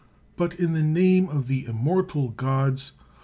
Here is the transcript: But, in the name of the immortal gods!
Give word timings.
But, 0.35 0.55
in 0.59 0.73
the 0.73 0.81
name 0.81 1.29
of 1.29 1.45
the 1.47 1.63
immortal 1.67 2.29
gods! 2.29 2.93